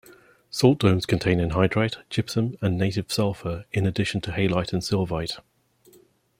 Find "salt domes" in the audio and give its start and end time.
0.49-1.05